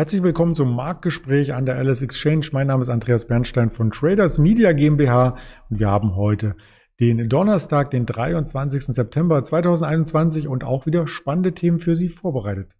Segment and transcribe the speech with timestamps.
[0.00, 2.46] Herzlich willkommen zum Marktgespräch an der Alice Exchange.
[2.52, 5.36] Mein Name ist Andreas Bernstein von Traders Media GmbH
[5.68, 6.56] und wir haben heute
[7.00, 8.82] den Donnerstag, den 23.
[8.86, 12.78] September 2021 und auch wieder spannende Themen für Sie vorbereitet.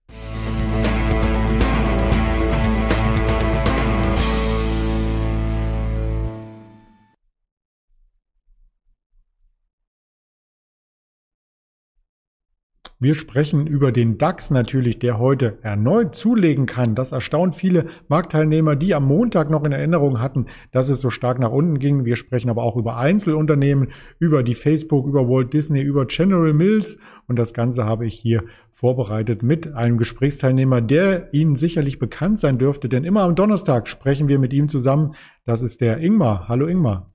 [13.02, 16.94] Wir sprechen über den DAX natürlich, der heute erneut zulegen kann.
[16.94, 21.38] Das erstaunt viele Marktteilnehmer, die am Montag noch in Erinnerung hatten, dass es so stark
[21.38, 22.04] nach unten ging.
[22.04, 26.98] Wir sprechen aber auch über Einzelunternehmen, über die Facebook, über Walt Disney, über General Mills.
[27.26, 32.58] Und das Ganze habe ich hier vorbereitet mit einem Gesprächsteilnehmer, der Ihnen sicherlich bekannt sein
[32.58, 35.12] dürfte, denn immer am Donnerstag sprechen wir mit ihm zusammen.
[35.46, 36.48] Das ist der Ingmar.
[36.48, 37.10] Hallo Ingmar.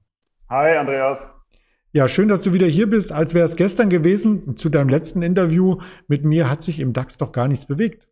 [0.49, 1.34] Hi Andreas.
[1.95, 3.13] Ja, schön, dass du wieder hier bist.
[3.13, 5.77] Als wäre es gestern gewesen, zu deinem letzten Interview
[6.09, 8.09] mit mir, hat sich im DAX doch gar nichts bewegt.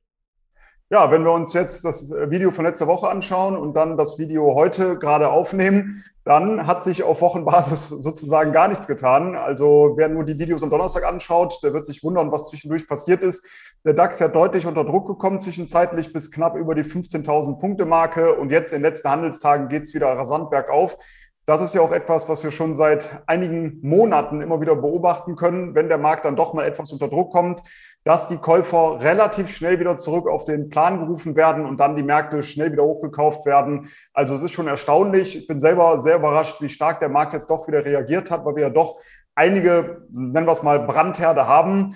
[0.90, 4.56] Ja, wenn wir uns jetzt das Video von letzter Woche anschauen und dann das Video
[4.56, 9.36] heute gerade aufnehmen, dann hat sich auf Wochenbasis sozusagen gar nichts getan.
[9.36, 13.22] Also wer nur die Videos am Donnerstag anschaut, der wird sich wundern, was zwischendurch passiert
[13.22, 13.45] ist.
[13.84, 18.36] Der DAX ja deutlich unter Druck gekommen, zwischenzeitlich bis knapp über die 15.000 Punkte Marke
[18.36, 20.97] und jetzt in den letzten Handelstagen geht es wieder rasant bergauf.
[21.45, 25.75] Das ist ja auch etwas, was wir schon seit einigen Monaten immer wieder beobachten können,
[25.75, 27.61] wenn der Markt dann doch mal etwas unter Druck kommt,
[28.05, 32.03] dass die Käufer relativ schnell wieder zurück auf den Plan gerufen werden und dann die
[32.03, 33.89] Märkte schnell wieder hochgekauft werden.
[34.13, 35.38] Also es ist schon erstaunlich.
[35.38, 38.55] Ich bin selber sehr überrascht, wie stark der Markt jetzt doch wieder reagiert hat, weil
[38.55, 38.97] wir ja doch
[39.35, 41.95] einige, nennen wir es mal, Brandherde haben.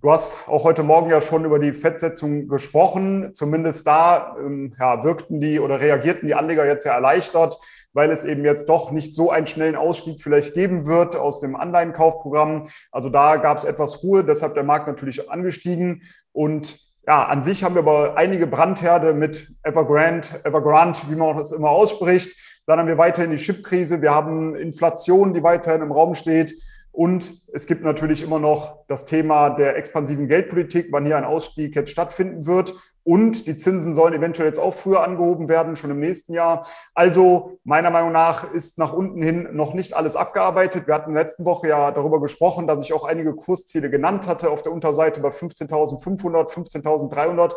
[0.00, 3.34] Du hast auch heute Morgen ja schon über die Fettsetzung gesprochen.
[3.34, 7.58] Zumindest da ähm, ja, wirkten die oder reagierten die Anleger jetzt ja erleichtert
[7.98, 11.56] weil es eben jetzt doch nicht so einen schnellen Ausstieg vielleicht geben wird aus dem
[11.56, 12.68] Anleihenkaufprogramm.
[12.92, 16.02] Also da gab es etwas Ruhe, deshalb der Markt natürlich angestiegen.
[16.32, 21.52] Und ja, an sich haben wir aber einige Brandherde mit Evergrande, Evergrande, wie man das
[21.52, 22.36] immer ausspricht.
[22.66, 24.02] Dann haben wir weiterhin die Chipkrise.
[24.02, 26.54] Wir haben Inflation, die weiterhin im Raum steht.
[26.92, 31.76] Und es gibt natürlich immer noch das Thema der expansiven Geldpolitik, wann hier ein Ausstieg
[31.76, 32.74] jetzt stattfinden wird.
[33.04, 36.66] Und die Zinsen sollen eventuell jetzt auch früher angehoben werden, schon im nächsten Jahr.
[36.94, 40.86] Also meiner Meinung nach ist nach unten hin noch nicht alles abgearbeitet.
[40.86, 44.26] Wir hatten in der letzten Woche ja darüber gesprochen, dass ich auch einige Kursziele genannt
[44.26, 47.52] hatte auf der Unterseite bei 15.500, 15.300.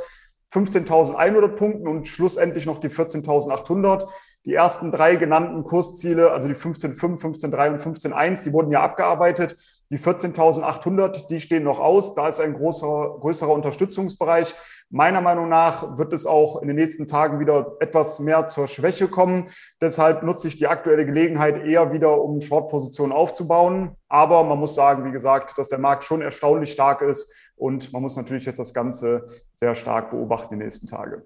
[0.53, 4.07] 15.100 Punkten und schlussendlich noch die 14.800.
[4.45, 9.55] Die ersten drei genannten Kursziele, also die 15.5, 15.3 und 15.1, die wurden ja abgearbeitet.
[9.91, 12.15] Die 14.800, die stehen noch aus.
[12.15, 14.55] Da ist ein großer, größerer Unterstützungsbereich.
[14.89, 19.07] Meiner Meinung nach wird es auch in den nächsten Tagen wieder etwas mehr zur Schwäche
[19.07, 19.49] kommen.
[19.79, 23.95] Deshalb nutze ich die aktuelle Gelegenheit eher wieder, um Short-Positionen aufzubauen.
[24.09, 28.01] Aber man muss sagen, wie gesagt, dass der Markt schon erstaunlich stark ist und man
[28.01, 31.25] muss natürlich jetzt das Ganze sehr stark beobachten die nächsten Tage.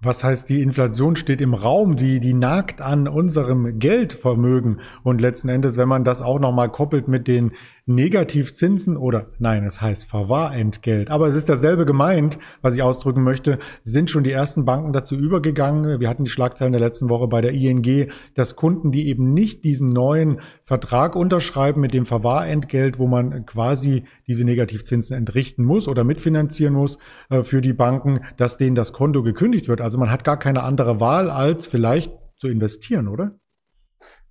[0.00, 4.80] Was heißt, die Inflation steht im Raum, die, die nagt an unserem Geldvermögen.
[5.02, 7.50] Und letzten Endes, wenn man das auch nochmal koppelt mit den
[7.88, 11.10] Negativzinsen oder nein, es heißt Verwahrentgelt.
[11.10, 15.16] Aber es ist dasselbe gemeint, was ich ausdrücken möchte, sind schon die ersten Banken dazu
[15.16, 15.98] übergegangen.
[15.98, 19.64] Wir hatten die Schlagzeilen der letzten Woche bei der ING, dass Kunden, die eben nicht
[19.64, 26.04] diesen neuen Vertrag unterschreiben mit dem Verwahrentgelt, wo man quasi diese Negativzinsen entrichten muss oder
[26.04, 26.98] mitfinanzieren muss
[27.30, 29.80] äh, für die Banken, dass denen das Konto gekündigt wird.
[29.80, 33.38] Also man hat gar keine andere Wahl, als vielleicht zu investieren, oder?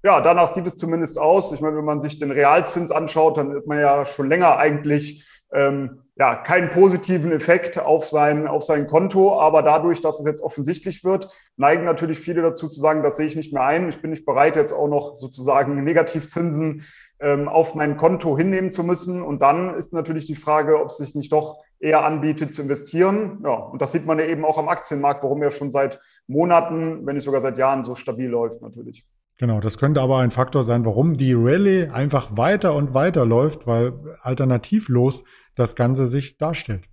[0.07, 1.51] Ja, danach sieht es zumindest aus.
[1.51, 5.27] Ich meine, wenn man sich den Realzins anschaut, dann hat man ja schon länger eigentlich
[5.51, 9.37] ähm, ja, keinen positiven Effekt auf sein, auf sein Konto.
[9.37, 13.27] Aber dadurch, dass es jetzt offensichtlich wird, neigen natürlich viele dazu zu sagen, das sehe
[13.27, 13.89] ich nicht mehr ein.
[13.89, 16.85] Ich bin nicht bereit, jetzt auch noch sozusagen Negativzinsen
[17.19, 19.21] ähm, auf mein Konto hinnehmen zu müssen.
[19.21, 23.41] Und dann ist natürlich die Frage, ob es sich nicht doch eher anbietet zu investieren.
[23.43, 27.05] Ja, und das sieht man ja eben auch am Aktienmarkt, warum er schon seit Monaten,
[27.05, 29.05] wenn nicht sogar seit Jahren so stabil läuft natürlich.
[29.39, 33.67] Genau, das könnte aber ein Faktor sein, warum die Rallye einfach weiter und weiter läuft,
[33.67, 35.23] weil alternativlos
[35.55, 36.85] das Ganze sich darstellt.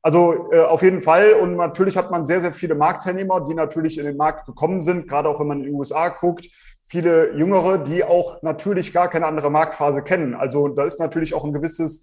[0.00, 1.32] Also äh, auf jeden Fall.
[1.32, 5.08] Und natürlich hat man sehr, sehr viele Marktteilnehmer, die natürlich in den Markt gekommen sind,
[5.08, 6.48] gerade auch wenn man in die USA guckt.
[6.86, 10.34] Viele Jüngere, die auch natürlich gar keine andere Marktphase kennen.
[10.34, 12.02] Also da ist natürlich auch ein gewisses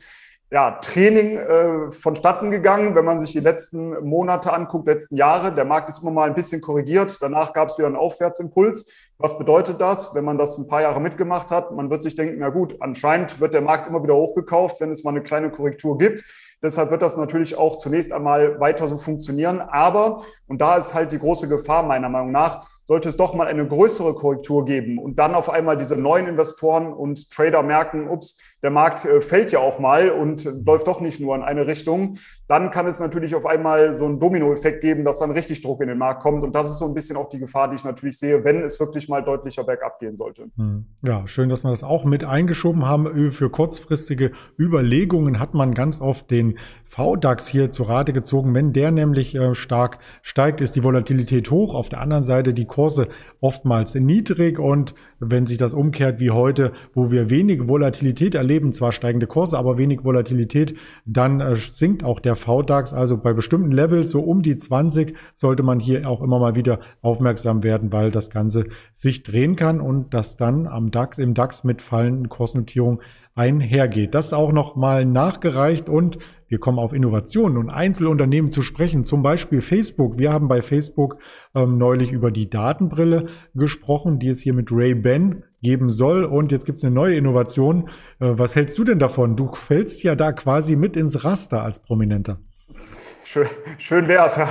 [0.54, 5.52] ja, Training äh, vonstatten gegangen, wenn man sich die letzten Monate anguckt, letzten Jahre.
[5.52, 7.18] Der Markt ist immer mal ein bisschen korrigiert.
[7.22, 8.88] Danach gab es wieder einen Aufwärtsimpuls.
[9.18, 11.72] Was bedeutet das, wenn man das ein paar Jahre mitgemacht hat?
[11.72, 15.04] Man wird sich denken, na gut, anscheinend wird der Markt immer wieder hochgekauft, wenn es
[15.04, 16.24] mal eine kleine Korrektur gibt.
[16.64, 19.60] Deshalb wird das natürlich auch zunächst einmal weiter so funktionieren.
[19.60, 23.48] Aber, und da ist halt die große Gefahr meiner Meinung nach, sollte es doch mal
[23.48, 28.38] eine größere Korrektur geben und dann auf einmal diese neuen Investoren und Trader merken, ups,
[28.62, 32.18] der Markt äh, fällt ja auch mal und läuft doch nicht nur in eine Richtung,
[32.48, 35.88] dann kann es natürlich auf einmal so einen Dominoeffekt geben, dass dann richtig Druck in
[35.88, 36.44] den Markt kommt.
[36.44, 38.80] Und das ist so ein bisschen auch die Gefahr, die ich natürlich sehe, wenn es
[38.80, 40.50] wirklich mal deutlicher bergab gehen sollte.
[40.58, 40.86] Hm.
[41.02, 43.32] Ja, schön, dass wir das auch mit eingeschoben haben.
[43.32, 46.53] Für kurzfristige Überlegungen hat man ganz oft den
[46.84, 48.54] VDAX hier zu Rate gezogen.
[48.54, 51.74] Wenn der nämlich äh, stark steigt, ist die Volatilität hoch.
[51.74, 53.08] Auf der anderen Seite die Kurse
[53.42, 54.60] oftmals niedrig.
[54.60, 59.58] Und wenn sich das umkehrt wie heute, wo wir wenig Volatilität erleben, zwar steigende Kurse,
[59.58, 62.94] aber wenig Volatilität, dann äh, sinkt auch der VDAX.
[62.94, 66.80] Also bei bestimmten Levels, so um die 20, sollte man hier auch immer mal wieder
[67.02, 71.64] aufmerksam werden, weil das Ganze sich drehen kann und das dann am DAX, im DAX
[71.64, 73.00] mit fallenden Kursnotierungen
[73.36, 74.14] einhergeht.
[74.14, 79.24] Das auch noch mal nachgereicht und wir kommen auf Innovationen und Einzelunternehmen zu sprechen, zum
[79.24, 80.20] Beispiel Facebook.
[80.20, 81.18] Wir haben bei Facebook
[81.56, 83.24] ähm, neulich über die Datenbrille
[83.56, 86.26] gesprochen, die es hier mit Ray-Ban geben soll.
[86.26, 87.90] Und jetzt gibt es eine neue Innovation.
[88.20, 89.36] Äh, was hältst du denn davon?
[89.36, 92.40] Du fällst ja da quasi mit ins Raster als Prominenter.
[93.26, 93.48] Schön,
[93.78, 94.50] schön wäre es, ja.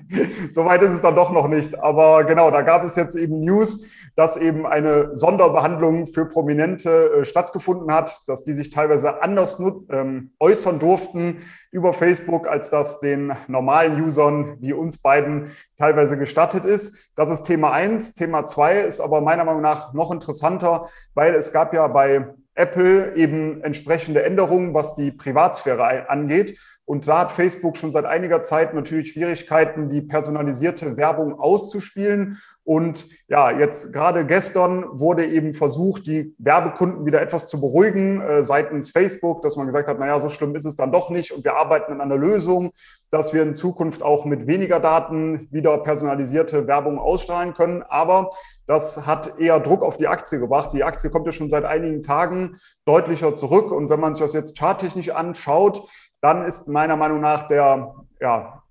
[0.50, 1.78] Soweit ist es dann doch noch nicht.
[1.78, 7.24] Aber genau, da gab es jetzt eben News, dass eben eine Sonderbehandlung für Prominente äh,
[7.24, 9.58] stattgefunden hat, dass die sich teilweise anders
[9.90, 11.38] ähm, äußern durften
[11.70, 17.12] über Facebook, als das den normalen Usern wie uns beiden teilweise gestattet ist.
[17.16, 18.12] Das ist Thema eins.
[18.12, 23.16] Thema zwei ist aber meiner Meinung nach noch interessanter, weil es gab ja bei Apple
[23.16, 26.58] eben entsprechende Änderungen, was die Privatsphäre angeht.
[26.90, 32.40] Und da hat Facebook schon seit einiger Zeit natürlich Schwierigkeiten, die personalisierte Werbung auszuspielen.
[32.64, 38.42] Und ja, jetzt gerade gestern wurde eben versucht, die Werbekunden wieder etwas zu beruhigen äh,
[38.42, 41.30] seitens Facebook, dass man gesagt hat, naja, so schlimm ist es dann doch nicht.
[41.30, 42.72] Und wir arbeiten an einer Lösung,
[43.12, 47.84] dass wir in Zukunft auch mit weniger Daten wieder personalisierte Werbung ausstrahlen können.
[47.88, 48.30] Aber
[48.66, 50.70] das hat eher Druck auf die Aktie gebracht.
[50.72, 53.70] Die Aktie kommt ja schon seit einigen Tagen deutlicher zurück.
[53.70, 55.88] Und wenn man sich das jetzt charttechnisch anschaut,
[56.20, 58.62] dann ist meiner Meinung nach der, ja,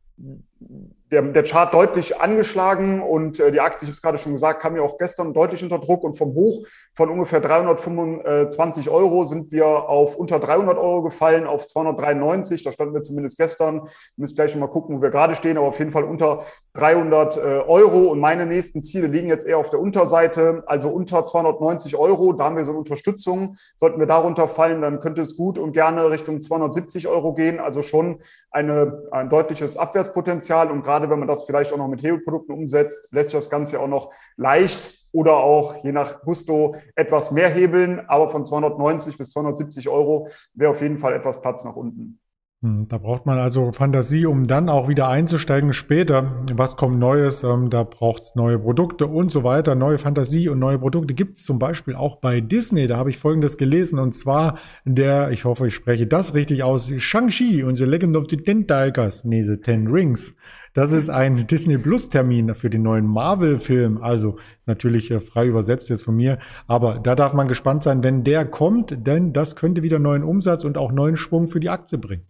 [1.12, 4.62] der, der Chart deutlich angeschlagen und äh, die Aktie, ich habe es gerade schon gesagt,
[4.62, 9.52] kam ja auch gestern deutlich unter Druck und vom Hoch von ungefähr 325 Euro sind
[9.52, 12.64] wir auf unter 300 Euro gefallen, auf 293.
[12.64, 13.84] Da standen wir zumindest gestern.
[13.84, 16.44] Wir müssen gleich noch mal gucken, wo wir gerade stehen, aber auf jeden Fall unter
[16.74, 18.10] 300 äh, Euro.
[18.10, 22.34] Und meine nächsten Ziele liegen jetzt eher auf der Unterseite, also unter 290 Euro.
[22.34, 23.56] Da haben wir so eine Unterstützung.
[23.78, 27.60] Sollten wir darunter fallen, dann könnte es gut und gerne Richtung 270 Euro gehen.
[27.60, 28.20] Also schon
[28.52, 32.54] eine, ein deutliches Abwärtspotenzial und gerade gerade wenn man das vielleicht auch noch mit Hebelprodukten
[32.54, 37.50] umsetzt, lässt sich das Ganze auch noch leicht oder auch je nach Gusto etwas mehr
[37.50, 38.02] hebeln.
[38.08, 42.20] Aber von 290 bis 270 Euro wäre auf jeden Fall etwas Platz nach unten.
[42.62, 46.44] Hm, da braucht man also Fantasie, um dann auch wieder einzusteigen später.
[46.54, 47.42] Was kommt Neues?
[47.44, 49.76] Ähm, da braucht es neue Produkte und so weiter.
[49.76, 52.88] Neue Fantasie und neue Produkte gibt es zum Beispiel auch bei Disney.
[52.90, 56.92] Da habe ich Folgendes gelesen und zwar der, ich hoffe, ich spreche das richtig aus,
[56.98, 60.36] Shang-Chi und The Legend of the Ten Tigers, nee, The Ten Rings.
[60.74, 64.02] Das ist ein Disney Plus Termin für den neuen Marvel-Film.
[64.02, 66.40] Also ist natürlich äh, frei übersetzt jetzt von mir.
[66.68, 70.64] Aber da darf man gespannt sein, wenn der kommt, denn das könnte wieder neuen Umsatz
[70.64, 72.26] und auch neuen Schwung für die Aktie bringen.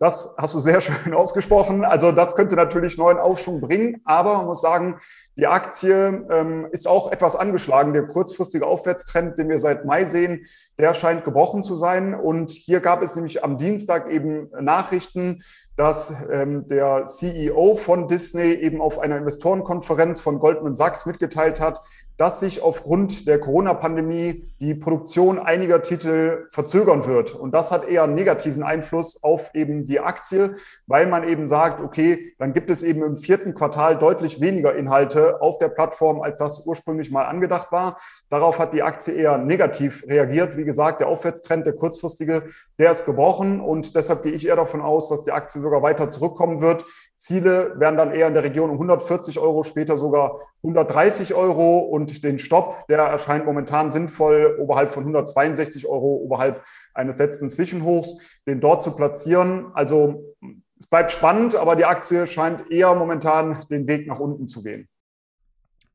[0.00, 1.84] Das hast du sehr schön ausgesprochen.
[1.84, 4.98] Also das könnte natürlich neuen Aufschwung bringen, aber man muss sagen,
[5.40, 7.94] die Aktie ähm, ist auch etwas angeschlagen.
[7.94, 10.44] Der kurzfristige Aufwärtstrend, den wir seit Mai sehen,
[10.78, 12.12] der scheint gebrochen zu sein.
[12.12, 15.42] Und hier gab es nämlich am Dienstag eben Nachrichten,
[15.80, 21.80] dass ähm, der CEO von Disney eben auf einer Investorenkonferenz von Goldman Sachs mitgeteilt hat,
[22.18, 27.34] dass sich aufgrund der Corona-Pandemie die Produktion einiger Titel verzögern wird.
[27.34, 31.80] Und das hat eher einen negativen Einfluss auf eben die Aktie, weil man eben sagt,
[31.80, 36.38] okay, dann gibt es eben im vierten Quartal deutlich weniger Inhalte auf der Plattform, als
[36.38, 37.98] das ursprünglich mal angedacht war.
[38.28, 40.56] Darauf hat die Aktie eher negativ reagiert.
[40.56, 42.44] Wie gesagt, der Aufwärtstrend, der kurzfristige,
[42.78, 43.60] der ist gebrochen.
[43.60, 46.84] Und deshalb gehe ich eher davon aus, dass die Aktie sogar weiter zurückkommen wird.
[47.16, 52.24] Ziele werden dann eher in der Region um 140 Euro, später sogar 130 Euro und
[52.24, 58.60] den Stopp, der erscheint momentan sinnvoll oberhalb von 162 Euro, oberhalb eines letzten Zwischenhochs, den
[58.60, 59.70] dort zu platzieren.
[59.74, 60.34] Also
[60.78, 64.88] es bleibt spannend, aber die Aktie scheint eher momentan den Weg nach unten zu gehen.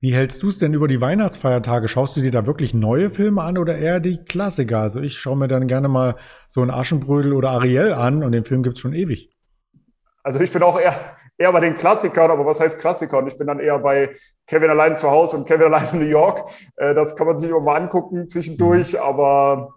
[0.02, 1.88] Wie hältst du es denn über die Weihnachtsfeiertage?
[1.88, 4.80] Schaust du dir da wirklich neue Filme an oder eher die Klassiker?
[4.80, 6.16] Also ich schaue mir dann gerne mal
[6.48, 9.32] so einen Aschenbrödel oder Ariel an und den Film gibt's schon ewig.
[10.22, 10.96] Also ich bin auch eher,
[11.38, 13.28] eher bei den Klassikern, aber was heißt Klassikern?
[13.28, 14.14] Ich bin dann eher bei
[14.48, 16.50] Kevin allein zu Hause und Kevin allein in New York.
[16.76, 19.00] Äh, das kann man sich auch mal angucken zwischendurch, mhm.
[19.00, 19.76] aber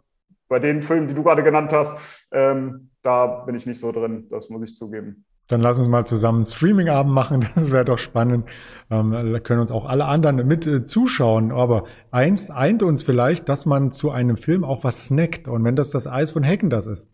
[0.49, 4.27] bei den Filmen, die du gerade genannt hast, ähm, da bin ich nicht so drin,
[4.31, 5.25] das muss ich zugeben.
[5.49, 8.49] Dann lass uns mal zusammen einen Streaming-Abend machen, das wäre doch spannend.
[8.91, 11.53] Ähm, da können uns auch alle anderen mit äh, zuschauen.
[11.53, 15.49] Aber eins eint uns vielleicht, dass man zu einem Film auch was snackt.
[15.49, 17.09] Und wenn das das Eis von Hecken das ist.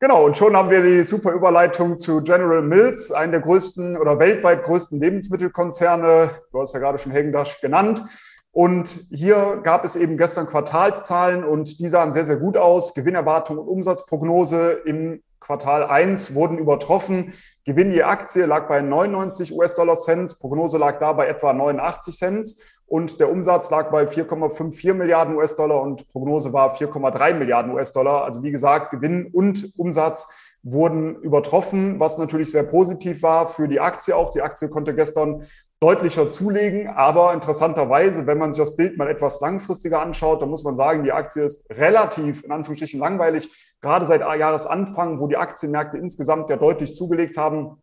[0.00, 4.18] Genau, und schon haben wir die super Überleitung zu General Mills, einem der größten oder
[4.18, 6.30] weltweit größten Lebensmittelkonzerne.
[6.50, 8.02] Du hast ja gerade schon Heggendash genannt.
[8.50, 12.94] Und hier gab es eben gestern Quartalszahlen und die sahen sehr, sehr gut aus.
[12.94, 17.34] Gewinnerwartung und Umsatzprognose im Quartal 1 wurden übertroffen.
[17.64, 22.56] Gewinn je Aktie lag bei 99 US-Dollar Cent, Prognose lag da bei etwa 89 Cent
[22.86, 28.24] und der Umsatz lag bei 4,54 Milliarden US-Dollar und Prognose war 4,3 Milliarden US-Dollar.
[28.24, 30.30] Also wie gesagt, Gewinn und Umsatz
[30.62, 34.30] wurden übertroffen, was natürlich sehr positiv war für die Aktie auch.
[34.30, 35.46] Die Aktie konnte gestern
[35.82, 40.62] deutlicher zulegen, aber interessanterweise, wenn man sich das Bild mal etwas langfristiger anschaut, dann muss
[40.62, 45.98] man sagen, die Aktie ist relativ in Anführungsstrichen langweilig, gerade seit Jahresanfang, wo die Aktienmärkte
[45.98, 47.82] insgesamt ja deutlich zugelegt haben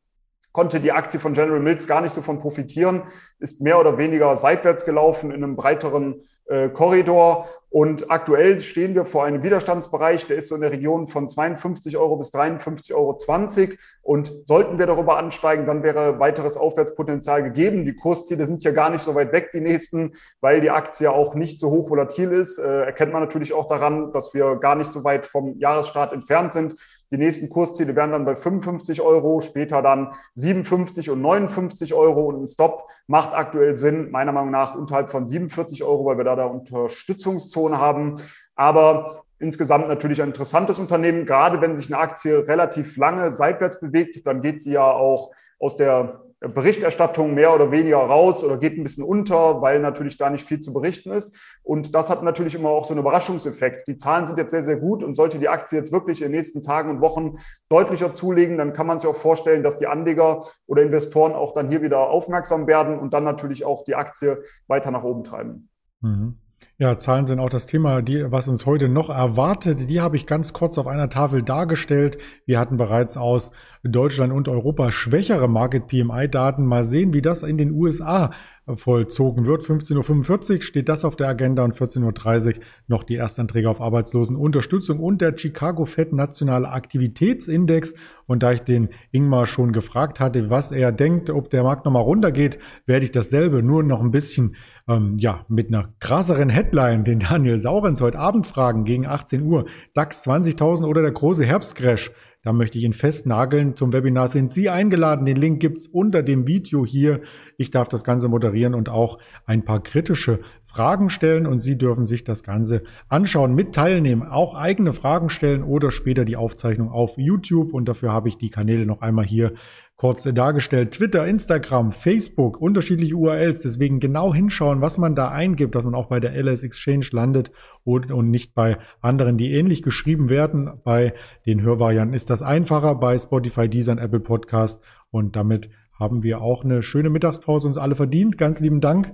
[0.52, 3.04] konnte die Aktie von General Mills gar nicht so von profitieren,
[3.40, 7.48] ist mehr oder weniger seitwärts gelaufen in einem breiteren äh, Korridor.
[7.72, 11.98] Und aktuell stehen wir vor einem Widerstandsbereich, der ist so in der Region von 52
[11.98, 13.76] Euro bis 53,20 Euro.
[14.02, 17.86] Und sollten wir darüber ansteigen, dann wäre weiteres Aufwärtspotenzial gegeben.
[17.86, 21.36] Die Kursziele sind ja gar nicht so weit weg, die nächsten, weil die Aktie auch
[21.36, 22.58] nicht so hoch volatil ist.
[22.58, 26.54] Äh, erkennt man natürlich auch daran, dass wir gar nicht so weit vom Jahresstart entfernt
[26.54, 26.76] sind.
[27.12, 32.26] Die nächsten Kursziele wären dann bei 55 Euro, später dann 57 und 59 Euro.
[32.26, 36.24] Und ein Stop macht aktuell Sinn, meiner Meinung nach unterhalb von 47 Euro, weil wir
[36.24, 38.18] da da Unterstützungszone haben.
[38.56, 41.26] Aber insgesamt natürlich ein interessantes Unternehmen.
[41.26, 45.76] Gerade wenn sich eine Aktie relativ lange seitwärts bewegt, dann geht sie ja auch aus
[45.76, 50.46] der Berichterstattung mehr oder weniger raus oder geht ein bisschen unter, weil natürlich da nicht
[50.46, 51.58] viel zu berichten ist.
[51.64, 53.88] Und das hat natürlich immer auch so einen Überraschungseffekt.
[53.90, 56.38] Die Zahlen sind jetzt sehr, sehr gut und sollte die Aktie jetzt wirklich in den
[56.38, 60.46] nächsten Tagen und Wochen deutlicher zulegen, dann kann man sich auch vorstellen, dass die Anleger
[60.66, 64.92] oder Investoren auch dann hier wieder aufmerksam werden und dann natürlich auch die Aktie weiter
[64.92, 65.70] nach oben treiben.
[66.00, 66.38] Mhm.
[66.82, 69.90] Ja, Zahlen sind auch das Thema, die, was uns heute noch erwartet.
[69.90, 72.18] Die habe ich ganz kurz auf einer Tafel dargestellt.
[72.46, 73.52] Wir hatten bereits aus
[73.84, 76.66] Deutschland und Europa schwächere Market PMI-Daten.
[76.66, 78.32] Mal sehen, wie das in den USA
[78.76, 79.64] vollzogen wird.
[79.64, 85.00] 15.45 Uhr steht das auf der Agenda und 14.30 Uhr noch die Erstanträge auf Arbeitslosenunterstützung
[85.00, 87.96] und der Chicago Fed Nationale Aktivitätsindex.
[88.28, 92.04] Und da ich den Ingmar schon gefragt hatte, was er denkt, ob der Markt nochmal
[92.04, 94.56] runtergeht, werde ich dasselbe nur noch ein bisschen,
[94.88, 99.66] ähm, ja, mit einer krasseren Headline den Daniel Saurens heute Abend fragen gegen 18 Uhr.
[99.94, 102.12] DAX 20.000 oder der große Herbstcrash.
[102.42, 103.76] Da möchte ich ihn festnageln.
[103.76, 105.26] Zum Webinar sind Sie eingeladen.
[105.26, 107.20] Den Link gibt's unter dem Video hier.
[107.58, 110.40] Ich darf das Ganze moderieren und auch ein paar kritische
[110.80, 115.62] Fragen stellen und Sie dürfen sich das Ganze anschauen, mit teilnehmen, auch eigene Fragen stellen
[115.62, 117.74] oder später die Aufzeichnung auf YouTube.
[117.74, 119.56] Und dafür habe ich die Kanäle noch einmal hier
[119.98, 120.92] kurz dargestellt.
[120.92, 123.60] Twitter, Instagram, Facebook, unterschiedliche URLs.
[123.64, 127.52] Deswegen genau hinschauen, was man da eingibt, dass man auch bei der LS Exchange landet
[127.84, 130.72] und, und nicht bei anderen, die ähnlich geschrieben werden.
[130.86, 131.14] Bei
[131.46, 134.82] den Hörvarianten ist das einfacher, bei Spotify, Deezer und Apple Podcast.
[135.12, 135.70] Und damit
[136.00, 138.38] haben wir auch eine schöne Mittagspause uns alle verdient.
[138.38, 139.14] Ganz lieben Dank.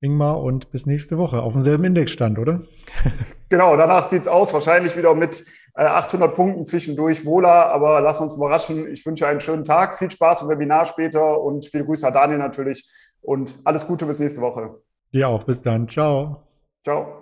[0.00, 2.62] Ingmar, und bis nächste Woche auf demselben Indexstand, oder?
[3.50, 4.52] Genau, danach sieht's aus.
[4.52, 5.42] Wahrscheinlich wieder mit
[5.74, 8.92] äh, 800 Punkten zwischendurch wohler, aber lass uns überraschen.
[8.92, 12.38] Ich wünsche einen schönen Tag, viel Spaß im Webinar später und viele Grüße an Daniel
[12.38, 12.86] natürlich
[13.22, 14.82] und alles Gute bis nächste Woche.
[15.14, 15.88] Dir auch, bis dann.
[15.88, 16.42] Ciao.
[16.84, 17.17] Ciao.